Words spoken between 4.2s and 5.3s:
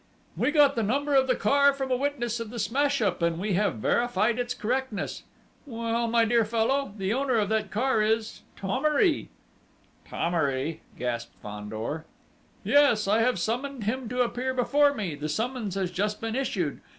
its correctness.